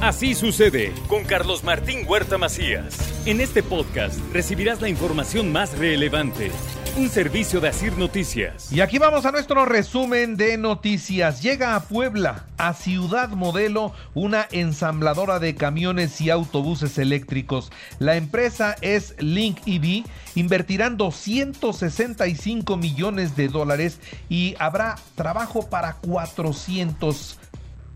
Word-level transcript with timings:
Así 0.00 0.34
sucede 0.34 0.92
con 1.08 1.24
Carlos 1.24 1.64
Martín 1.64 2.04
Huerta 2.06 2.36
Macías. 2.36 2.96
En 3.26 3.40
este 3.40 3.62
podcast 3.62 4.18
recibirás 4.32 4.82
la 4.82 4.88
información 4.88 5.50
más 5.50 5.78
relevante. 5.78 6.50
Un 6.96 7.08
servicio 7.08 7.60
de 7.60 7.68
Asir 7.68 7.96
Noticias. 7.96 8.70
Y 8.70 8.80
aquí 8.80 8.98
vamos 8.98 9.24
a 9.24 9.32
nuestro 9.32 9.64
resumen 9.64 10.36
de 10.36 10.58
noticias. 10.58 11.42
Llega 11.42 11.74
a 11.74 11.84
Puebla, 11.84 12.44
a 12.56 12.74
Ciudad 12.74 13.30
Modelo, 13.30 13.92
una 14.14 14.46
ensambladora 14.52 15.38
de 15.38 15.54
camiones 15.54 16.20
y 16.20 16.30
autobuses 16.30 16.98
eléctricos. 16.98 17.72
La 17.98 18.16
empresa 18.16 18.76
es 18.80 19.16
Link 19.18 19.58
EV. 19.66 20.04
Invertirán 20.36 20.96
265 20.96 22.76
millones 22.76 23.34
de 23.34 23.48
dólares 23.48 23.98
y 24.28 24.54
habrá 24.58 24.96
trabajo 25.16 25.68
para 25.68 25.94
400 25.94 27.38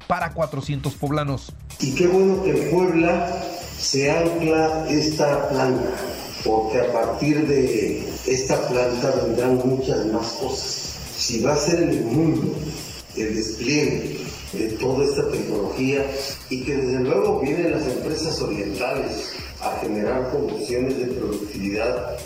para 0.08 0.32
400 0.32 0.92
poblanos. 0.94 1.52
Y 1.78 1.94
qué 1.94 2.08
bueno 2.08 2.42
que 2.42 2.50
en 2.50 2.70
Puebla 2.70 3.30
se 3.78 4.10
ancla 4.10 4.88
esta 4.88 5.48
planta, 5.50 5.90
porque 6.44 6.80
a 6.80 6.92
partir 6.92 7.46
de 7.46 8.08
esta 8.26 8.60
planta 8.68 9.12
vendrán 9.24 9.56
muchas 9.64 10.06
más 10.06 10.26
cosas. 10.32 10.96
Si 11.16 11.40
va 11.42 11.52
a 11.52 11.56
ser 11.56 11.82
en 11.82 11.90
el 11.90 12.04
mundo 12.04 12.52
el 13.16 13.36
despliegue 13.36 14.18
de 14.52 14.68
toda 14.80 15.04
esta 15.04 15.30
tecnología 15.30 16.04
y 16.48 16.62
que 16.64 16.76
desde 16.76 17.00
luego 17.00 17.40
vienen 17.40 17.72
las 17.72 17.86
empresas 17.86 18.40
orientales 18.40 19.32
a 19.60 19.78
generar 19.80 20.30
condiciones 20.30 20.98
de 20.98 21.06
productividad 21.06 22.16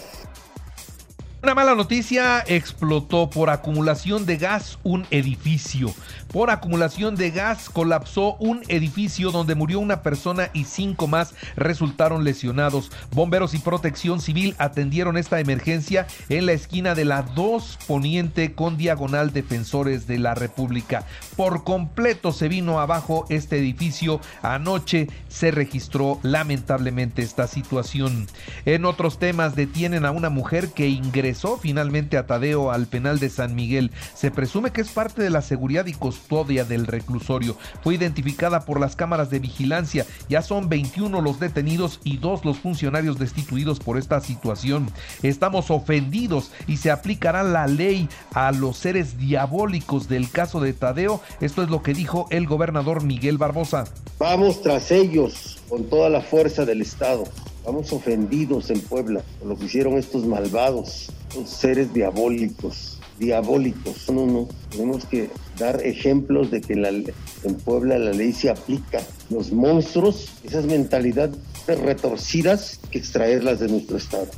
una 1.42 1.56
mala 1.56 1.74
noticia, 1.74 2.44
explotó 2.46 3.28
por 3.28 3.50
acumulación 3.50 4.26
de 4.26 4.36
gas 4.36 4.78
un 4.84 5.04
edificio. 5.10 5.92
Por 6.28 6.50
acumulación 6.50 7.16
de 7.16 7.32
gas 7.32 7.68
colapsó 7.68 8.36
un 8.36 8.62
edificio 8.68 9.32
donde 9.32 9.56
murió 9.56 9.80
una 9.80 10.02
persona 10.02 10.50
y 10.52 10.64
cinco 10.64 11.08
más 11.08 11.34
resultaron 11.56 12.22
lesionados. 12.22 12.92
Bomberos 13.10 13.54
y 13.54 13.58
protección 13.58 14.20
civil 14.20 14.54
atendieron 14.58 15.16
esta 15.16 15.40
emergencia 15.40 16.06
en 16.28 16.46
la 16.46 16.52
esquina 16.52 16.94
de 16.94 17.04
la 17.04 17.22
2 17.22 17.78
Poniente 17.88 18.54
con 18.54 18.76
diagonal 18.76 19.32
Defensores 19.32 20.06
de 20.06 20.20
la 20.20 20.36
República. 20.36 21.06
Por 21.36 21.64
completo 21.64 22.30
se 22.30 22.46
vino 22.46 22.78
abajo 22.78 23.26
este 23.30 23.58
edificio. 23.58 24.20
Anoche 24.42 25.08
se 25.28 25.50
registró 25.50 26.20
lamentablemente 26.22 27.22
esta 27.22 27.48
situación. 27.48 28.28
En 28.64 28.84
otros 28.84 29.18
temas 29.18 29.56
detienen 29.56 30.04
a 30.04 30.12
una 30.12 30.30
mujer 30.30 30.68
que 30.68 30.88
ingresó 30.88 31.31
finalmente 31.60 32.16
a 32.16 32.26
Tadeo 32.26 32.70
al 32.70 32.86
penal 32.86 33.18
de 33.18 33.28
San 33.28 33.54
Miguel. 33.54 33.90
Se 34.14 34.30
presume 34.30 34.70
que 34.70 34.80
es 34.80 34.90
parte 34.90 35.22
de 35.22 35.30
la 35.30 35.42
seguridad 35.42 35.86
y 35.86 35.92
custodia 35.92 36.64
del 36.64 36.86
reclusorio. 36.86 37.56
Fue 37.82 37.94
identificada 37.94 38.64
por 38.64 38.80
las 38.80 38.96
cámaras 38.96 39.30
de 39.30 39.38
vigilancia. 39.38 40.06
Ya 40.28 40.42
son 40.42 40.68
21 40.68 41.20
los 41.20 41.40
detenidos 41.40 42.00
y 42.04 42.18
dos 42.18 42.44
los 42.44 42.58
funcionarios 42.58 43.18
destituidos 43.18 43.80
por 43.80 43.98
esta 43.98 44.20
situación. 44.20 44.90
Estamos 45.22 45.70
ofendidos 45.70 46.52
y 46.66 46.76
se 46.76 46.90
aplicará 46.90 47.42
la 47.42 47.66
ley 47.66 48.08
a 48.34 48.52
los 48.52 48.76
seres 48.76 49.18
diabólicos 49.18 50.08
del 50.08 50.30
caso 50.30 50.60
de 50.60 50.72
Tadeo. 50.72 51.20
Esto 51.40 51.62
es 51.62 51.70
lo 51.70 51.82
que 51.82 51.94
dijo 51.94 52.26
el 52.30 52.46
gobernador 52.46 53.04
Miguel 53.04 53.38
Barbosa. 53.38 53.84
Vamos 54.18 54.62
tras 54.62 54.90
ellos 54.90 55.60
con 55.68 55.84
toda 55.84 56.08
la 56.08 56.20
fuerza 56.20 56.64
del 56.64 56.82
Estado. 56.82 57.24
Vamos 57.64 57.92
ofendidos 57.92 58.70
en 58.70 58.80
Puebla 58.80 59.22
por 59.38 59.48
lo 59.48 59.56
que 59.56 59.66
hicieron 59.66 59.94
estos 59.94 60.24
malvados 60.24 61.10
seres 61.46 61.92
diabólicos, 61.92 62.98
diabólicos. 63.18 64.10
No, 64.10 64.26
no, 64.26 64.48
tenemos 64.70 65.04
que 65.06 65.30
dar 65.58 65.84
ejemplos 65.84 66.50
de 66.50 66.60
que 66.60 66.74
en, 66.74 67.54
Puebla 67.64 67.98
la 67.98 68.12
ley 68.12 68.32
se 68.32 68.50
aplica. 68.50 69.00
Los 69.30 69.52
monstruos, 69.52 70.28
esas 70.44 70.66
mentalidades 70.66 71.36
retorcidas, 71.66 72.80
que 72.90 72.98
extraerlas 72.98 73.60
de 73.60 73.68
nuestro 73.68 73.96
Estado. 73.96 74.28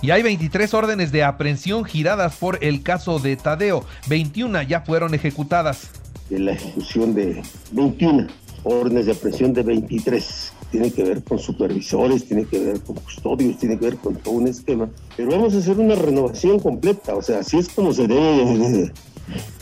Y 0.00 0.10
hay 0.10 0.22
23 0.22 0.74
órdenes 0.74 1.12
de 1.12 1.22
aprehensión 1.22 1.84
giradas 1.84 2.36
por 2.36 2.58
el 2.62 2.82
caso 2.82 3.20
de 3.20 3.36
Tadeo. 3.36 3.84
21 4.08 4.62
ya 4.62 4.80
fueron 4.80 5.14
ejecutadas. 5.14 5.90
De 6.28 6.40
la 6.40 6.52
ejecución 6.52 7.14
de 7.14 7.42
21 7.70 8.26
órdenes 8.64 9.06
de 9.06 9.12
aprehensión 9.12 9.52
de 9.52 9.62
23 9.62 10.52
tiene 10.72 10.90
que 10.90 11.04
ver 11.04 11.22
con 11.22 11.38
supervisores, 11.38 12.24
tiene 12.24 12.46
que 12.46 12.58
ver 12.58 12.80
con 12.80 12.96
custodios, 12.96 13.58
tiene 13.58 13.78
que 13.78 13.84
ver 13.84 13.96
con 13.98 14.16
todo 14.16 14.34
un 14.34 14.48
esquema. 14.48 14.88
Pero 15.16 15.30
vamos 15.30 15.54
a 15.54 15.58
hacer 15.58 15.78
una 15.78 15.94
renovación 15.94 16.58
completa, 16.58 17.14
o 17.14 17.22
sea, 17.22 17.40
así 17.40 17.58
es 17.58 17.68
como 17.68 17.92
se 17.92 18.08
debe 18.08 18.90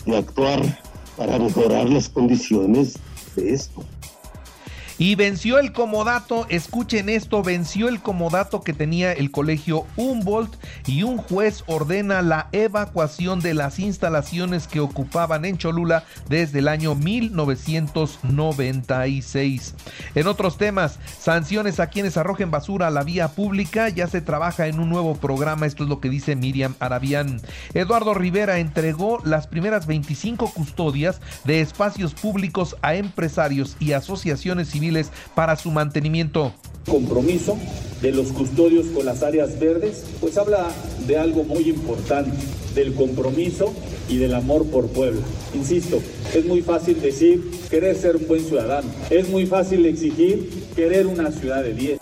de 0.05 0.17
actuar 0.17 0.79
para 1.17 1.37
mejorar 1.37 1.89
las 1.89 2.07
condiciones 2.07 2.97
de 3.35 3.53
esto. 3.53 3.83
Y 5.01 5.15
venció 5.15 5.57
el 5.57 5.71
comodato, 5.71 6.45
escuchen 6.49 7.09
esto, 7.09 7.41
venció 7.41 7.89
el 7.89 8.03
comodato 8.03 8.61
que 8.61 8.71
tenía 8.71 9.11
el 9.11 9.31
colegio 9.31 9.87
Humboldt 9.95 10.53
y 10.85 11.01
un 11.01 11.17
juez 11.17 11.63
ordena 11.65 12.21
la 12.21 12.49
evacuación 12.51 13.39
de 13.39 13.55
las 13.55 13.79
instalaciones 13.79 14.67
que 14.67 14.79
ocupaban 14.79 15.43
en 15.43 15.57
Cholula 15.57 16.03
desde 16.29 16.59
el 16.59 16.67
año 16.67 16.93
1996. 16.93 19.73
En 20.13 20.27
otros 20.27 20.59
temas, 20.59 20.99
sanciones 21.19 21.79
a 21.79 21.87
quienes 21.87 22.15
arrojen 22.15 22.51
basura 22.51 22.85
a 22.85 22.91
la 22.91 23.01
vía 23.01 23.29
pública, 23.29 23.89
ya 23.89 24.05
se 24.05 24.21
trabaja 24.21 24.67
en 24.67 24.79
un 24.79 24.89
nuevo 24.89 25.15
programa, 25.15 25.65
esto 25.65 25.81
es 25.81 25.89
lo 25.89 25.99
que 25.99 26.09
dice 26.09 26.35
Miriam 26.35 26.75
Arabián. 26.79 27.41
Eduardo 27.73 28.13
Rivera 28.13 28.59
entregó 28.59 29.19
las 29.25 29.47
primeras 29.47 29.87
25 29.87 30.53
custodias 30.53 31.21
de 31.43 31.61
espacios 31.61 32.13
públicos 32.13 32.75
a 32.83 32.93
empresarios 32.93 33.77
y 33.79 33.93
asociaciones 33.93 34.69
civiles 34.69 34.90
para 35.35 35.55
su 35.55 35.71
mantenimiento. 35.71 36.53
Compromiso 36.87 37.57
de 38.01 38.11
los 38.11 38.31
custodios 38.31 38.87
con 38.87 39.05
las 39.05 39.21
áreas 39.21 39.59
verdes, 39.59 40.03
pues 40.19 40.37
habla 40.37 40.67
de 41.07 41.17
algo 41.17 41.43
muy 41.43 41.69
importante, 41.69 42.31
del 42.73 42.93
compromiso 42.95 43.73
y 44.09 44.17
del 44.17 44.33
amor 44.33 44.65
por 44.65 44.87
Puebla. 44.87 45.21
Insisto, 45.53 46.01
es 46.33 46.45
muy 46.45 46.61
fácil 46.61 46.99
decir 47.01 47.51
querer 47.69 47.95
ser 47.95 48.15
un 48.15 48.27
buen 48.27 48.43
ciudadano, 48.43 48.89
es 49.09 49.29
muy 49.29 49.45
fácil 49.45 49.85
exigir 49.85 50.49
querer 50.75 51.05
una 51.05 51.31
ciudad 51.31 51.63
de 51.63 51.73
10. 51.73 51.99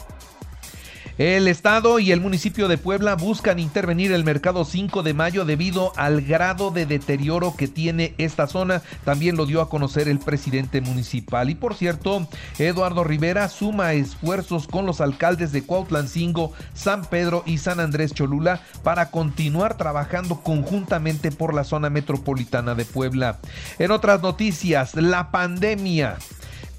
El 1.19 1.50
Estado 1.50 2.00
y 2.00 2.13
el 2.13 2.22
municipio 2.22 2.69
de 2.69 2.78
Puebla 2.78 3.18
buscan 3.18 3.59
intervenir 3.59 4.13
el 4.13 4.24
mercado 4.24 4.63
5 4.63 5.03
de 5.03 5.13
mayo 5.13 5.44
debido 5.44 5.91
al 5.97 6.22
grado 6.22 6.72
de 6.72 6.85
deterioro 6.85 7.57
que 7.57 7.68
tiene 7.68 8.16
esta 8.18 8.47
zona. 8.47 8.81
También 9.03 9.35
lo 9.35 9.46
dio 9.46 9.59
a 9.59 9.68
conocer 9.68 10.07
el 10.07 10.19
presidente 10.19 10.80
municipal. 10.80 11.50
Y 11.50 11.56
por 11.56 11.75
cierto, 11.75 12.25
Eduardo 12.57 13.03
Rivera 13.03 13.50
suma 13.50 13.91
esfuerzos 13.91 14.66
con 14.66 14.85
los 14.85 15.02
alcaldes 15.02 15.52
de 15.52 15.63
Cuautlancingo, 15.63 16.53
San 16.74 17.03
Pedro 17.03 17.44
y 17.46 17.57
San 17.57 17.81
Andrés 17.81 18.13
Cholula 18.13 18.62
para 18.84 19.12
continuar 19.12 19.75
trabajando 19.75 20.40
conjuntamente 20.40 21.34
por 21.34 21.53
la 21.53 21.66
zona 21.66 21.90
metropolitana 21.90 22.75
de 22.75 22.86
Puebla. 22.86 23.40
En 23.78 23.91
otras 23.91 24.22
noticias, 24.22 24.96
la 24.96 25.31
pandemia. 25.31 26.18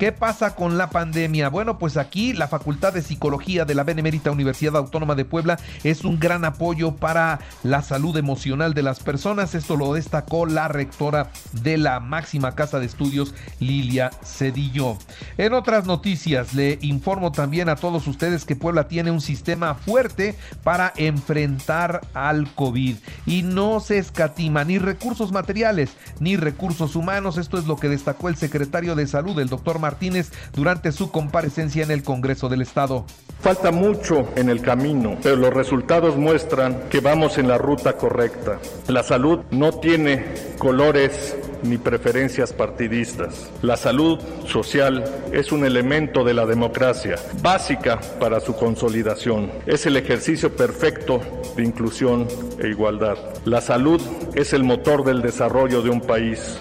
¿Qué 0.00 0.12
pasa 0.12 0.54
con 0.54 0.78
la 0.78 0.89
pandemia? 0.89 1.51
Bueno, 1.51 1.78
pues 1.78 1.98
aquí 1.98 2.33
la 2.33 2.48
Facultad 2.48 2.95
de 2.95 3.03
Psicología 3.03 3.66
de 3.66 3.75
la 3.75 3.84
Benemérita 3.84 4.30
Universidad 4.30 4.75
Autónoma 4.78 5.15
de 5.15 5.27
Puebla 5.27 5.59
es 5.84 6.07
un 6.07 6.19
gran 6.19 6.47
apoyo 6.47 6.97
para 6.97 7.41
la 7.65 7.83
salud 7.83 8.16
emocional 8.16 8.72
de 8.72 8.83
las 8.83 9.01
personas. 9.01 9.54
Esto 9.54 9.77
lo 9.77 9.92
destacó 9.92 10.47
la 10.47 10.69
rectora 10.69 11.30
de 11.53 11.77
la 11.77 12.01
máxima 12.01 12.54
casa 12.54 12.80
de 12.80 12.86
estudios, 12.86 13.34
Lilia 13.59 14.10
Cedillo. 14.25 14.97
En 15.36 15.53
otras 15.53 15.84
noticias, 15.84 16.54
le 16.54 16.78
informo 16.80 17.30
también 17.30 17.69
a 17.69 17.77
todos 17.77 18.07
ustedes 18.07 18.47
que 18.47 18.57
Puebla 18.57 18.89
tiene 18.89 19.10
un 19.10 19.21
sistema 19.21 19.75
fuerte 19.75 20.34
para 20.65 20.95
enfrentar 20.97 22.01
al 22.15 22.51
COVID 22.54 22.97
y 23.27 23.42
no 23.42 23.80
se 23.80 23.98
escatima 23.98 24.65
ni 24.65 24.78
recursos 24.78 25.30
materiales 25.30 25.91
ni 26.21 26.36
recursos 26.36 26.97
humanos. 26.97 27.36
Esto 27.36 27.59
es 27.59 27.66
lo 27.66 27.77
que 27.77 27.91
destacó 27.91 28.30
el 28.30 28.36
secretario 28.36 28.95
de 28.95 29.07
Salud, 29.07 29.39
el 29.39 29.51
doctor 29.51 29.78
Martínez 29.91 30.31
durante 30.54 30.92
su 30.92 31.10
comparecencia 31.10 31.83
en 31.83 31.91
el 31.91 32.04
Congreso 32.04 32.48
del 32.48 32.63
Estado. 32.63 33.04
Falta 33.41 33.72
mucho 33.72 34.28
en 34.37 34.48
el 34.48 34.60
camino, 34.60 35.16
pero 35.22 35.34
los 35.34 35.53
resultados 35.53 36.16
muestran 36.16 36.89
que 36.91 37.01
vamos 37.01 37.39
en 37.39 37.48
la 37.48 37.59
ruta 37.59 37.95
correcta. 37.95 38.59
La 38.87 39.03
salud 39.03 39.41
no 39.51 39.72
tiene 39.72 40.27
colores 40.59 41.34
ni 41.63 41.77
preferencias 41.78 42.53
partidistas. 42.53 43.51
La 43.63 43.77
salud 43.77 44.21
social 44.47 45.04
es 45.33 45.53
un 45.53 45.65
elemento 45.65 46.22
de 46.22 46.34
la 46.34 46.47
democracia, 46.47 47.16
básica 47.42 47.98
para 48.21 48.41
su 48.41 48.54
consolidación. 48.54 49.51
Es 49.66 49.87
el 49.87 49.97
ejercicio 49.97 50.54
perfecto 50.54 51.21
de 51.57 51.65
inclusión 51.65 52.28
e 52.63 52.69
igualdad. 52.69 53.16
La 53.45 53.60
salud 53.60 54.01
es 54.34 54.53
el 54.53 54.65
motor 54.65 55.04
del 55.04 55.22
desarrollo 55.22 55.83
de 55.83 55.91
un 55.91 56.01
país. 56.01 56.60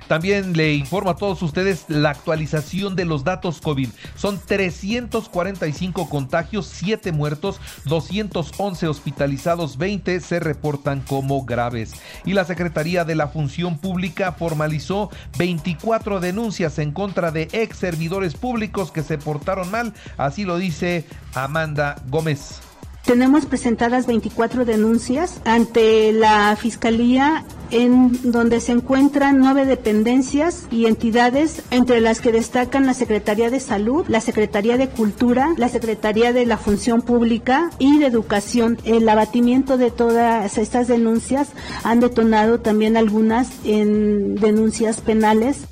También 0.09 0.55
le 0.55 0.75
informo 0.75 1.11
a 1.11 1.17
todos 1.17 1.41
ustedes 1.43 1.87
la 1.89 2.11
actualización 2.11 2.95
de 2.95 3.07
los 3.07 3.25
datos 3.25 3.61
COVID. 3.61 3.89
Son 4.17 4.39
345 4.39 6.11
contagios, 6.11 6.67
7 6.67 7.11
muertos, 7.13 7.59
211 7.87 8.87
hospitalizados, 8.87 9.79
20 9.79 10.21
se 10.21 10.41
reportan 10.41 11.01
como 11.01 11.45
graves. 11.45 11.93
Y 12.27 12.35
la 12.35 12.45
Secretaría 12.45 13.05
de 13.05 13.15
la 13.15 13.29
Función 13.29 13.79
Pública 13.79 14.33
formalizó 14.33 15.11
24 15.39 16.21
denuncias 16.21 16.79
en 16.79 16.93
contra 16.93 17.31
de 17.31 17.49
ex 17.53 17.79
servidores 17.79 18.35
públicos 18.35 18.91
que 18.91 19.03
se 19.03 19.17
portaron 19.17 19.71
mal. 19.71 19.95
Así 20.19 20.45
lo 20.45 20.59
dice 20.59 21.07
Amanda 21.35 21.97
Gómez. 22.09 22.61
Tenemos 23.05 23.45
presentadas 23.45 24.07
24 24.07 24.65
denuncias 24.65 25.41
ante 25.45 26.11
la 26.13 26.57
Fiscalía 26.57 27.45
en 27.71 28.31
donde 28.31 28.61
se 28.61 28.73
encuentran 28.73 29.39
nueve 29.39 29.67
dependencias 29.67 30.65
y 30.71 30.87
entidades, 30.87 31.63
entre 31.71 32.01
las 32.01 32.21
que 32.21 32.33
destacan 32.33 32.87
la 32.87 32.95
Secretaría 32.95 33.51
de 33.51 33.61
Salud, 33.61 34.07
la 34.09 34.23
Secretaría 34.23 34.79
de 34.79 34.89
Cultura, 34.89 35.53
la 35.59 35.69
Secretaría 35.69 36.33
de 36.33 36.47
la 36.47 36.57
Función 36.57 37.03
Pública 37.03 37.71
y 37.79 37.99
de 37.99 38.07
Educación. 38.07 38.79
El 38.85 39.07
abatimiento 39.07 39.77
de 39.77 39.91
todas 39.91 40.57
estas 40.57 40.89
denuncias 40.89 41.49
han 41.83 42.01
detonado 42.01 42.61
también 42.61 42.97
algunas 42.97 43.49
en 43.65 44.37
denuncias 44.37 45.03
penales 45.03 45.67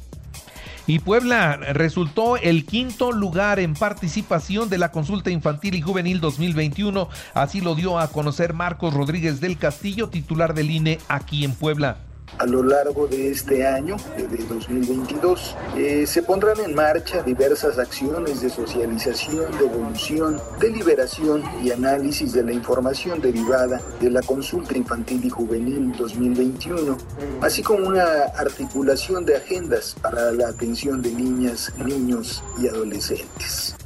y 0.87 0.99
Puebla 0.99 1.57
resultó 1.57 2.37
el 2.37 2.65
quinto 2.65 3.13
lugar 3.13 3.61
en 3.61 3.75
participación 3.75 4.69
de 4.69 4.79
la 4.79 4.91
consulta 4.91 5.31
infantil 5.31 5.75
y 5.75 5.81
juvenil 5.81 6.21
2021. 6.21 7.09
Así 7.35 7.61
lo 7.61 7.75
dio 7.75 7.99
a 7.99 8.09
conocer 8.09 8.53
Marcos 8.53 8.95
Rodríguez 8.95 9.41
del 9.41 9.59
Castillo, 9.59 10.09
titular 10.09 10.55
del 10.55 10.71
INE 10.71 10.99
aquí 11.09 11.45
en 11.45 11.55
Puebla 11.55 11.99
a 12.39 12.47
lo 12.47 12.63
largo 12.63 13.07
de 13.07 13.31
este 13.31 13.67
año, 13.67 13.97
de 14.17 14.45
2022. 14.45 15.57
Eh, 15.77 16.07
se 16.07 16.23
pondrán 16.23 16.61
en 16.61 16.75
marcha 16.75 17.23
diversas 17.23 17.79
acciones 17.79 18.41
de 18.41 18.51
socialización, 18.51 19.51
de 19.59 19.65
evolución, 19.67 20.41
de 20.61 20.71
liberación 20.71 21.43
y 21.63 21.71
análisis 21.71 22.33
de 22.33 22.43
la 22.43 22.53
información 22.53 23.21
derivada 23.21 23.81
de 24.01 24.11
la 24.11 24.23
consulta 24.23 24.77
infantil 24.77 25.25
y 25.25 25.31
juvenil 25.31 25.93
2021, 25.97 26.97
así 27.41 27.63
como 27.63 27.89
una 27.89 28.05
articulación 28.37 29.25
de 29.25 29.37
agendas 29.37 29.97
para 30.01 30.33
la 30.33 30.49
atención 30.49 31.03
de 31.03 31.13
niñas, 31.13 31.73
niños 31.79 32.43
y 32.61 32.69
adolescentes. 32.69 33.77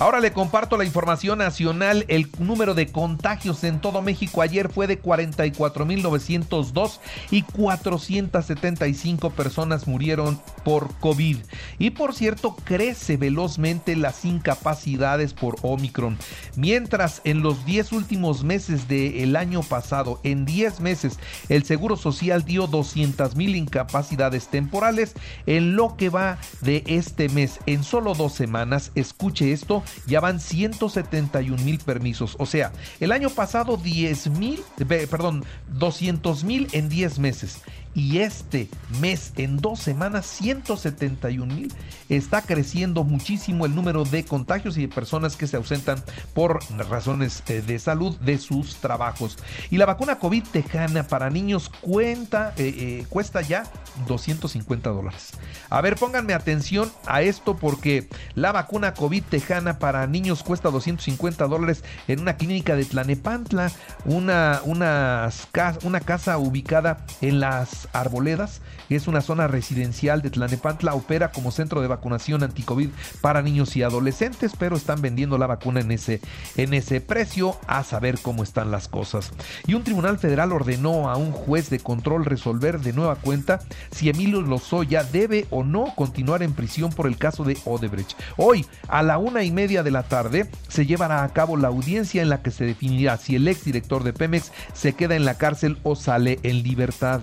Ahora 0.00 0.20
le 0.20 0.32
comparto 0.32 0.76
la 0.76 0.84
información 0.84 1.38
nacional. 1.38 2.04
El 2.06 2.30
número 2.38 2.74
de 2.74 2.86
contagios 2.86 3.64
en 3.64 3.80
todo 3.80 4.00
México 4.00 4.42
ayer 4.42 4.68
fue 4.68 4.86
de 4.86 5.02
44.902 5.02 7.00
y 7.32 7.42
475 7.42 9.30
personas 9.30 9.88
murieron 9.88 10.40
por 10.64 10.94
COVID. 11.00 11.38
Y 11.80 11.90
por 11.90 12.14
cierto, 12.14 12.54
crece 12.62 13.16
velozmente 13.16 13.96
las 13.96 14.24
incapacidades 14.24 15.34
por 15.34 15.56
Omicron. 15.62 16.16
Mientras 16.54 17.20
en 17.24 17.42
los 17.42 17.64
10 17.64 17.90
últimos 17.90 18.44
meses 18.44 18.86
del 18.86 19.34
año 19.34 19.62
pasado, 19.62 20.20
en 20.22 20.44
10 20.44 20.78
meses, 20.78 21.18
el 21.48 21.64
Seguro 21.64 21.96
Social 21.96 22.44
dio 22.44 22.68
200 22.68 23.34
mil 23.34 23.56
incapacidades 23.56 24.46
temporales, 24.46 25.14
en 25.46 25.74
lo 25.74 25.96
que 25.96 26.08
va 26.08 26.38
de 26.60 26.84
este 26.86 27.28
mes, 27.30 27.58
en 27.66 27.82
solo 27.82 28.14
dos 28.14 28.32
semanas, 28.34 28.92
escuche 28.94 29.50
esto, 29.50 29.82
ya 30.06 30.20
van 30.20 30.40
171 30.40 31.62
mil 31.62 31.78
permisos. 31.78 32.36
O 32.38 32.46
sea, 32.46 32.72
el 33.00 33.12
año 33.12 33.30
pasado 33.30 33.76
10 33.76 34.30
mil, 34.30 34.60
perdón, 34.86 35.44
200 35.68 36.44
mil 36.44 36.68
en 36.72 36.88
10 36.88 37.18
meses 37.18 37.58
y 37.94 38.18
este 38.18 38.68
mes 39.00 39.32
en 39.36 39.56
dos 39.56 39.80
semanas 39.80 40.26
171 40.26 41.54
mil 41.54 41.72
está 42.08 42.42
creciendo 42.42 43.04
muchísimo 43.04 43.66
el 43.66 43.74
número 43.74 44.04
de 44.04 44.24
contagios 44.24 44.76
y 44.78 44.82
de 44.82 44.88
personas 44.88 45.36
que 45.36 45.46
se 45.46 45.56
ausentan 45.56 46.02
por 46.34 46.60
razones 46.88 47.42
eh, 47.48 47.62
de 47.66 47.78
salud 47.78 48.16
de 48.18 48.38
sus 48.38 48.76
trabajos. 48.76 49.38
Y 49.70 49.76
la 49.78 49.86
vacuna 49.86 50.18
COVID 50.18 50.44
tejana 50.44 51.04
para 51.04 51.30
niños 51.30 51.70
cuenta, 51.80 52.54
eh, 52.56 52.74
eh, 52.76 53.06
cuesta 53.08 53.42
ya 53.42 53.64
250 54.06 54.90
dólares. 54.90 55.32
A 55.70 55.80
ver 55.80 55.96
pónganme 55.96 56.34
atención 56.34 56.90
a 57.06 57.22
esto 57.22 57.56
porque 57.56 58.08
la 58.34 58.52
vacuna 58.52 58.94
COVID 58.94 59.24
tejana 59.24 59.78
para 59.78 60.06
niños 60.06 60.42
cuesta 60.42 60.70
250 60.70 61.46
dólares 61.46 61.84
en 62.06 62.20
una 62.20 62.36
clínica 62.36 62.76
de 62.76 62.84
Tlanepantla 62.84 63.70
una, 64.04 64.60
una, 64.64 65.30
una 65.82 66.00
casa 66.00 66.38
ubicada 66.38 67.04
en 67.20 67.40
las 67.40 67.87
Arboledas, 67.92 68.60
es 68.88 69.08
una 69.08 69.20
zona 69.20 69.46
residencial 69.48 70.22
de 70.22 70.30
Tlanepantla, 70.30 70.94
opera 70.94 71.30
como 71.30 71.50
centro 71.50 71.80
de 71.80 71.88
vacunación 71.88 72.42
anticovid 72.42 72.90
para 73.20 73.42
niños 73.42 73.76
y 73.76 73.82
adolescentes, 73.82 74.52
pero 74.58 74.76
están 74.76 75.02
vendiendo 75.02 75.38
la 75.38 75.46
vacuna 75.46 75.80
en 75.80 75.90
ese, 75.90 76.20
en 76.56 76.74
ese 76.74 77.00
precio 77.00 77.58
a 77.66 77.84
saber 77.84 78.18
cómo 78.20 78.42
están 78.42 78.70
las 78.70 78.88
cosas. 78.88 79.32
Y 79.66 79.74
un 79.74 79.84
tribunal 79.84 80.18
federal 80.18 80.52
ordenó 80.52 81.10
a 81.10 81.16
un 81.16 81.32
juez 81.32 81.70
de 81.70 81.80
control 81.80 82.24
resolver 82.24 82.80
de 82.80 82.92
nueva 82.92 83.16
cuenta 83.16 83.60
si 83.90 84.08
Emilio 84.08 84.42
Lozoya 84.42 85.04
debe 85.04 85.46
o 85.50 85.64
no 85.64 85.94
continuar 85.94 86.42
en 86.42 86.52
prisión 86.52 86.90
por 86.90 87.06
el 87.06 87.16
caso 87.16 87.44
de 87.44 87.56
Odebrecht. 87.64 88.18
Hoy, 88.36 88.66
a 88.88 89.02
la 89.02 89.18
una 89.18 89.42
y 89.44 89.50
media 89.50 89.82
de 89.82 89.90
la 89.90 90.02
tarde, 90.02 90.50
se 90.68 90.86
llevará 90.86 91.24
a 91.24 91.32
cabo 91.32 91.56
la 91.56 91.68
audiencia 91.68 92.22
en 92.22 92.28
la 92.28 92.42
que 92.42 92.50
se 92.50 92.64
definirá 92.64 93.16
si 93.16 93.36
el 93.36 93.48
exdirector 93.48 94.04
de 94.04 94.12
Pemex 94.12 94.52
se 94.72 94.94
queda 94.94 95.16
en 95.16 95.24
la 95.24 95.38
cárcel 95.38 95.78
o 95.82 95.96
sale 95.96 96.38
en 96.42 96.62
libertad. 96.62 97.22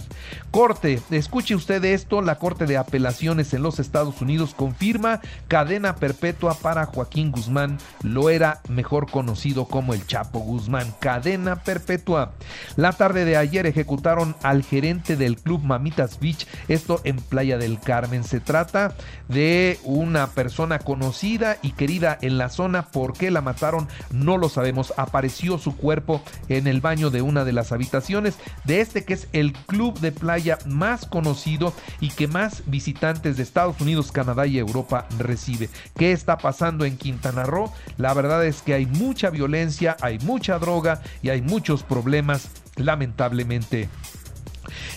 Corte, 0.56 1.02
escuche 1.12 1.54
usted 1.54 1.84
esto, 1.84 2.22
la 2.22 2.36
Corte 2.36 2.66
de 2.66 2.78
Apelaciones 2.78 3.54
en 3.54 3.62
los 3.62 3.78
Estados 3.78 4.22
Unidos 4.22 4.54
confirma 4.56 5.20
cadena 5.50 5.98
perpetua 5.98 6.54
para 6.54 6.86
Joaquín 6.86 7.30
Guzmán, 7.30 7.78
lo 8.04 8.30
era 8.30 8.62
mejor 8.70 9.12
conocido 9.12 9.66
como 9.66 9.94
el 9.94 10.08
Chapo 10.08 10.40
Guzmán, 10.40 10.96
cadena 11.02 11.58
perpetua. 11.58 12.32
La 12.78 12.94
tarde 12.94 13.26
de 13.26 13.36
ayer 13.36 13.66
ejecutaron 13.66 14.34
al 14.44 14.64
gerente 14.64 15.18
del 15.18 15.36
club 15.36 15.62
Mamitas 15.62 16.22
Beach, 16.22 16.48
esto 16.70 17.02
en 17.04 17.18
Playa 17.18 17.58
del 17.58 17.78
Carmen. 17.82 18.24
Se 18.24 18.40
trata 18.40 18.96
de 19.28 19.78
una 19.84 20.28
persona 20.28 20.80
conocida 20.80 21.58
y 21.64 21.72
querida 21.72 22.18
en 22.22 22.38
la 22.38 22.48
zona, 22.48 22.84
¿por 22.84 23.12
qué 23.12 23.30
la 23.30 23.42
mataron? 23.42 23.90
No 24.10 24.38
lo 24.38 24.48
sabemos, 24.48 24.94
apareció 24.96 25.58
su 25.58 25.76
cuerpo 25.76 26.24
en 26.48 26.68
el 26.68 26.80
baño 26.80 27.10
de 27.10 27.22
una 27.22 27.44
de 27.44 27.52
las 27.52 27.74
habitaciones 27.74 28.38
de 28.64 28.80
este 28.80 29.04
que 29.04 29.16
es 29.16 29.28
el 29.34 29.52
club 29.52 30.00
de 30.00 30.14
playa 30.14 30.45
más 30.66 31.06
conocido 31.06 31.74
y 32.00 32.10
que 32.10 32.28
más 32.28 32.64
visitantes 32.68 33.38
de 33.38 33.44
Estados 33.44 33.80
Unidos, 33.82 34.12
Canadá 34.12 34.46
y 34.46 34.58
Europa 34.58 35.08
recibe. 35.18 35.70
¿Qué 35.98 36.12
está 36.12 36.38
pasando 36.38 36.86
en 36.86 36.98
Quintana 36.98 37.44
Roo? 37.44 37.72
La 37.98 38.14
verdad 38.14 38.46
es 38.46 38.62
que 38.62 38.74
hay 38.74 38.86
mucha 38.86 39.30
violencia, 39.30 39.98
hay 40.02 40.20
mucha 40.20 40.60
droga 40.60 41.02
y 41.22 41.30
hay 41.30 41.42
muchos 41.42 41.84
problemas, 41.84 42.50
lamentablemente. 42.76 43.90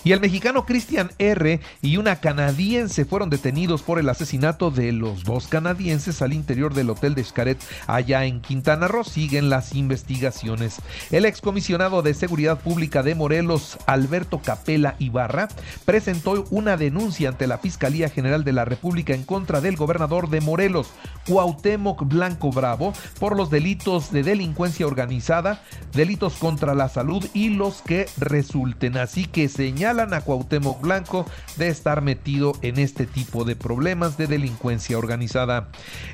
Y 0.05 0.13
el 0.13 0.21
mexicano 0.21 0.67
Christian 0.67 1.11
R. 1.19 1.61
y 1.83 1.97
una 1.97 2.17
canadiense 2.21 3.05
fueron 3.05 3.31
detenidos 3.31 3.83
por 3.83 3.99
el 3.99 4.09
asesinato 4.09 4.71
de 4.71 4.93
los 4.93 5.25
dos 5.25 5.49
canadienses 5.49 6.23
al 6.23 6.33
interior 6.33 6.75
del 6.75 6.91
hotel 6.91 7.15
de 7.15 7.25
Xcaret 7.25 7.59
allá 7.87 8.25
en 8.25 8.41
Quintana 8.41 8.89
Roo. 8.89 9.05
Siguen 9.05 9.51
las 9.51 9.75
investigaciones. 9.75 10.77
El 11.11 11.25
excomisionado 11.25 12.03
de 12.03 12.15
Seguridad 12.15 12.61
Pública 12.61 13.03
de 13.03 13.15
Morelos, 13.15 13.79
Alberto 13.87 14.41
Capela 14.41 14.97
Ibarra, 14.99 15.49
presentó 15.85 16.45
una 16.51 16.77
denuncia 16.77 17.29
ante 17.31 17.47
la 17.47 17.59
Fiscalía 17.59 18.09
General 18.09 18.45
de 18.45 18.53
la 18.53 18.65
República 18.65 19.15
en 19.15 19.25
contra 19.25 19.61
del 19.61 19.77
gobernador 19.77 20.29
de 20.29 20.41
Morelos, 20.41 20.91
Cuauhtémoc 21.27 22.07
Blanco 22.07 22.51
Bravo, 22.51 22.93
por 23.19 23.37
los 23.37 23.51
delitos 23.51 24.13
de 24.13 24.23
delincuencia 24.23 24.87
organizada, 24.87 25.63
delitos 25.93 26.35
contra 26.35 26.75
la 26.75 26.89
salud 26.89 27.25
y 27.35 27.51
los 27.51 27.83
que 27.83 28.07
resulten. 28.19 28.97
Así 28.97 29.25
que 29.25 29.49
señalan 29.59 30.15
a 30.15 30.21
Cuauhtémoc 30.21 30.81
Blanco 30.81 31.27
de 31.57 31.67
estar 31.67 32.01
metido 32.01 32.53
en 32.63 32.79
este 32.79 33.07
tipo 33.07 33.43
de 33.45 33.57
problemas 33.57 34.17
de 34.17 34.29
delincuencia 34.29 34.97
organizada. 34.97 35.67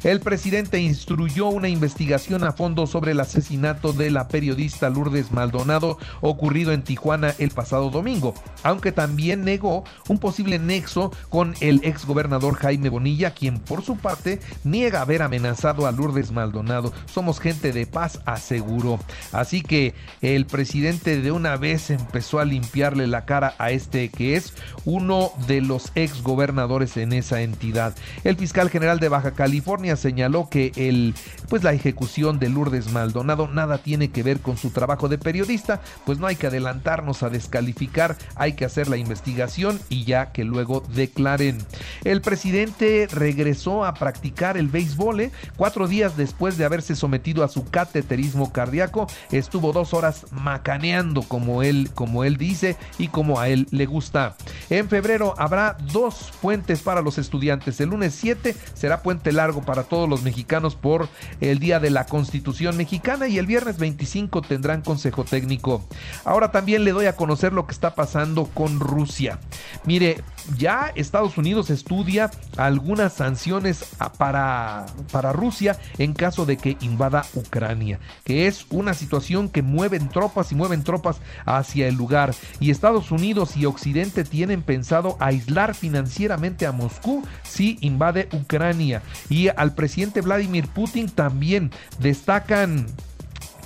El 0.02 0.20
presidente 0.20 0.80
instruyó 0.80 1.48
una 1.48 1.68
investigación 1.68 2.42
a 2.44 2.52
fondo 2.52 2.86
sobre 2.86 3.12
el 3.12 3.20
asesinato 3.20 3.92
de 3.92 4.10
la 4.10 4.28
periodista 4.28 4.88
Lourdes 4.88 5.30
Maldonado 5.30 5.98
ocurrido 6.22 6.72
en 6.72 6.84
Tijuana 6.84 7.34
el 7.38 7.50
pasado 7.50 7.90
domingo, 7.90 8.32
aunque 8.62 8.92
también 8.92 9.44
negó 9.44 9.84
un 10.08 10.16
posible 10.16 10.58
nexo 10.58 11.12
con 11.28 11.54
el 11.60 11.82
exgobernador 11.84 12.54
Jaime 12.54 12.88
Bonilla, 12.88 13.34
quien 13.34 13.58
por 13.58 13.84
su 13.84 13.98
parte 13.98 14.40
niega 14.64 15.02
haber 15.02 15.20
amenazado 15.20 15.86
a 15.86 15.92
Lourdes 15.92 16.32
Maldonado. 16.32 16.94
Somos 17.12 17.40
gente 17.40 17.72
de 17.72 17.84
paz, 17.84 18.20
aseguró. 18.24 18.98
Así 19.32 19.60
que 19.60 19.92
el 20.22 20.46
presidente 20.46 21.20
de 21.20 21.30
una 21.30 21.58
vez 21.58 21.90
empezó 21.90 22.38
a 22.38 22.46
limpiarle 22.46 23.06
la 23.06 23.26
cara 23.26 23.33
a 23.42 23.70
este 23.72 24.10
que 24.10 24.36
es 24.36 24.54
uno 24.84 25.32
de 25.48 25.60
los 25.60 25.90
ex 25.94 26.22
gobernadores 26.22 26.96
en 26.96 27.12
esa 27.12 27.40
entidad. 27.40 27.96
El 28.22 28.36
fiscal 28.36 28.70
general 28.70 29.00
de 29.00 29.08
Baja 29.08 29.32
California 29.32 29.96
señaló 29.96 30.48
que 30.48 30.70
el, 30.76 31.14
pues 31.48 31.64
la 31.64 31.72
ejecución 31.72 32.38
de 32.38 32.50
Lourdes 32.50 32.92
Maldonado 32.92 33.48
nada 33.48 33.78
tiene 33.78 34.10
que 34.10 34.22
ver 34.22 34.40
con 34.40 34.56
su 34.56 34.70
trabajo 34.70 35.08
de 35.08 35.18
periodista, 35.18 35.80
pues 36.04 36.18
no 36.18 36.26
hay 36.26 36.36
que 36.36 36.46
adelantarnos 36.46 37.22
a 37.22 37.30
descalificar, 37.30 38.16
hay 38.36 38.52
que 38.52 38.64
hacer 38.64 38.88
la 38.88 38.96
investigación 38.96 39.80
y 39.88 40.04
ya 40.04 40.32
que 40.32 40.44
luego 40.44 40.82
declaren. 40.94 41.58
El 42.04 42.20
presidente 42.20 43.08
regresó 43.10 43.84
a 43.84 43.94
practicar 43.94 44.56
el 44.56 44.68
béisbol 44.68 45.20
¿eh? 45.20 45.32
cuatro 45.56 45.88
días 45.88 46.16
después 46.16 46.58
de 46.58 46.64
haberse 46.64 46.94
sometido 46.94 47.42
a 47.42 47.48
su 47.48 47.64
cateterismo 47.64 48.52
cardíaco, 48.52 49.06
estuvo 49.30 49.72
dos 49.72 49.94
horas 49.94 50.26
macaneando 50.30 51.22
como 51.22 51.62
él, 51.62 51.90
como 51.94 52.24
él 52.24 52.36
dice 52.36 52.76
y 52.98 53.08
como 53.08 53.23
a 53.38 53.48
él 53.48 53.66
le 53.70 53.86
gusta. 53.86 54.36
En 54.70 54.88
febrero 54.88 55.34
habrá 55.38 55.76
dos 55.92 56.32
puentes 56.40 56.80
para 56.82 57.02
los 57.02 57.18
estudiantes. 57.18 57.80
El 57.80 57.90
lunes 57.90 58.14
7 58.14 58.54
será 58.74 59.02
puente 59.02 59.32
largo 59.32 59.62
para 59.62 59.84
todos 59.84 60.08
los 60.08 60.22
mexicanos 60.22 60.74
por 60.74 61.08
el 61.40 61.58
Día 61.58 61.80
de 61.80 61.90
la 61.90 62.06
Constitución 62.06 62.76
Mexicana 62.76 63.28
y 63.28 63.38
el 63.38 63.46
viernes 63.46 63.78
25 63.78 64.42
tendrán 64.42 64.82
consejo 64.82 65.24
técnico. 65.24 65.84
Ahora 66.24 66.50
también 66.50 66.84
le 66.84 66.92
doy 66.92 67.06
a 67.06 67.16
conocer 67.16 67.52
lo 67.52 67.66
que 67.66 67.72
está 67.72 67.94
pasando 67.94 68.44
con 68.44 68.80
Rusia. 68.80 69.38
Mire, 69.84 70.22
ya 70.56 70.92
Estados 70.94 71.38
Unidos 71.38 71.70
estudia 71.70 72.30
algunas 72.56 73.14
sanciones 73.14 73.84
para, 74.18 74.86
para 75.10 75.32
Rusia 75.32 75.78
en 75.98 76.12
caso 76.12 76.46
de 76.46 76.56
que 76.56 76.76
invada 76.80 77.24
Ucrania, 77.34 77.98
que 78.24 78.46
es 78.46 78.66
una 78.70 78.94
situación 78.94 79.48
que 79.48 79.62
mueven 79.62 80.08
tropas 80.08 80.52
y 80.52 80.54
mueven 80.54 80.84
tropas 80.84 81.20
hacia 81.44 81.88
el 81.88 81.94
lugar. 81.94 82.34
Y 82.60 82.70
Estados 82.70 83.10
Unidos 83.10 83.56
y 83.56 83.66
Occidente 83.66 84.24
tienen 84.24 84.62
pensado 84.62 85.16
aislar 85.20 85.74
financieramente 85.74 86.66
a 86.66 86.72
Moscú 86.72 87.24
si 87.42 87.78
invade 87.80 88.28
Ucrania. 88.32 89.02
Y 89.28 89.48
al 89.48 89.74
presidente 89.74 90.20
Vladimir 90.20 90.68
Putin 90.68 91.08
también 91.08 91.70
destacan 91.98 92.86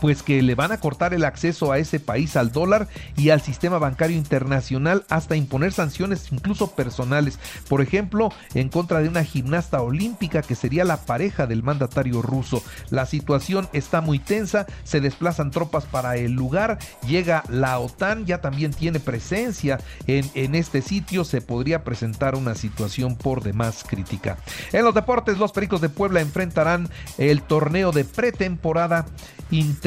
pues 0.00 0.22
que 0.22 0.42
le 0.42 0.54
van 0.54 0.72
a 0.72 0.78
cortar 0.78 1.14
el 1.14 1.24
acceso 1.24 1.72
a 1.72 1.78
ese 1.78 2.00
país 2.00 2.36
al 2.36 2.52
dólar 2.52 2.88
y 3.16 3.30
al 3.30 3.40
sistema 3.40 3.78
bancario 3.78 4.16
internacional 4.16 5.04
hasta 5.08 5.36
imponer 5.36 5.72
sanciones 5.72 6.30
incluso 6.32 6.72
personales, 6.72 7.38
por 7.68 7.80
ejemplo, 7.80 8.30
en 8.54 8.68
contra 8.68 9.00
de 9.00 9.08
una 9.08 9.24
gimnasta 9.24 9.82
olímpica 9.82 10.42
que 10.42 10.54
sería 10.54 10.84
la 10.84 10.98
pareja 10.98 11.46
del 11.46 11.62
mandatario 11.62 12.22
ruso. 12.22 12.62
La 12.90 13.06
situación 13.06 13.68
está 13.72 14.00
muy 14.00 14.18
tensa, 14.18 14.66
se 14.84 15.00
desplazan 15.00 15.50
tropas 15.50 15.84
para 15.84 16.16
el 16.16 16.32
lugar, 16.32 16.78
llega 17.06 17.42
la 17.48 17.78
OTAN, 17.78 18.26
ya 18.26 18.40
también 18.40 18.72
tiene 18.72 19.00
presencia 19.00 19.78
en, 20.06 20.30
en 20.34 20.54
este 20.54 20.82
sitio, 20.82 21.24
se 21.24 21.40
podría 21.40 21.84
presentar 21.84 22.34
una 22.34 22.54
situación 22.54 23.16
por 23.16 23.42
demás 23.42 23.84
crítica. 23.88 24.38
En 24.72 24.84
los 24.84 24.94
deportes, 24.94 25.38
los 25.38 25.52
Pericos 25.52 25.80
de 25.80 25.88
Puebla 25.88 26.20
enfrentarán 26.20 26.88
el 27.18 27.42
torneo 27.42 27.92
de 27.92 28.04
pretemporada 28.04 29.06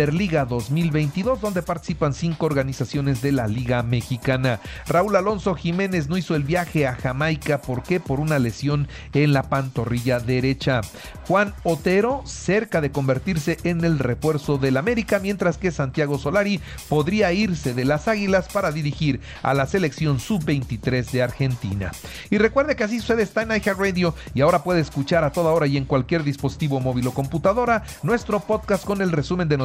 Interliga 0.01 0.45
2022, 0.45 1.41
donde 1.41 1.61
participan 1.61 2.15
cinco 2.15 2.47
organizaciones 2.47 3.21
de 3.21 3.31
la 3.31 3.45
Liga 3.45 3.83
Mexicana. 3.83 4.59
Raúl 4.87 5.15
Alonso 5.15 5.53
Jiménez 5.53 6.09
no 6.09 6.17
hizo 6.17 6.33
el 6.33 6.43
viaje 6.43 6.87
a 6.87 6.95
Jamaica, 6.95 7.61
¿por 7.61 7.83
qué? 7.83 7.99
Por 7.99 8.19
una 8.19 8.39
lesión 8.39 8.87
en 9.13 9.31
la 9.31 9.43
pantorrilla 9.43 10.19
derecha. 10.19 10.81
Juan 11.27 11.53
Otero 11.61 12.23
cerca 12.25 12.81
de 12.81 12.91
convertirse 12.91 13.59
en 13.63 13.83
el 13.83 13.99
refuerzo 13.99 14.57
del 14.57 14.77
América, 14.77 15.19
mientras 15.19 15.59
que 15.59 15.69
Santiago 15.69 16.17
Solari 16.17 16.59
podría 16.89 17.31
irse 17.31 17.75
de 17.75 17.85
las 17.85 18.07
Águilas 18.07 18.47
para 18.51 18.71
dirigir 18.71 19.21
a 19.43 19.53
la 19.53 19.67
selección 19.67 20.19
sub-23 20.19 21.11
de 21.11 21.21
Argentina. 21.21 21.91
Y 22.31 22.39
recuerde 22.39 22.75
que 22.75 22.85
así 22.85 22.99
sucede 22.99 23.21
está 23.21 23.43
en 23.43 23.51
Radio 23.77 24.15
y 24.33 24.41
ahora 24.41 24.63
puede 24.63 24.81
escuchar 24.81 25.23
a 25.23 25.31
toda 25.31 25.51
hora 25.51 25.67
y 25.67 25.77
en 25.77 25.85
cualquier 25.85 26.23
dispositivo 26.23 26.79
móvil 26.79 27.05
o 27.05 27.13
computadora 27.13 27.83
nuestro 28.01 28.39
podcast 28.39 28.83
con 28.83 29.03
el 29.03 29.11
resumen 29.11 29.47
de 29.47 29.57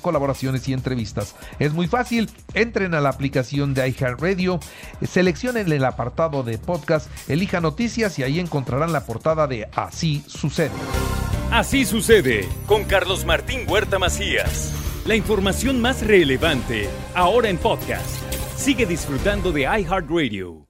colaboraciones 0.00 0.68
y 0.68 0.72
entrevistas. 0.72 1.34
Es 1.58 1.72
muy 1.72 1.86
fácil, 1.86 2.30
entren 2.54 2.94
a 2.94 3.00
la 3.00 3.08
aplicación 3.08 3.74
de 3.74 3.88
iHeartRadio, 3.88 4.60
seleccionen 5.02 5.70
el 5.70 5.84
apartado 5.84 6.42
de 6.42 6.58
podcast, 6.58 7.08
elija 7.28 7.60
noticias 7.60 8.18
y 8.18 8.22
ahí 8.22 8.40
encontrarán 8.40 8.92
la 8.92 9.04
portada 9.04 9.46
de 9.46 9.68
Así 9.74 10.24
sucede. 10.26 10.70
Así 11.50 11.84
sucede 11.84 12.48
con 12.66 12.84
Carlos 12.84 13.24
Martín 13.24 13.66
Huerta 13.68 13.98
Macías. 13.98 14.72
La 15.04 15.16
información 15.16 15.80
más 15.80 16.06
relevante 16.06 16.88
ahora 17.14 17.48
en 17.48 17.58
podcast. 17.58 18.22
Sigue 18.56 18.86
disfrutando 18.86 19.52
de 19.52 19.62
iHeartRadio. 19.62 20.61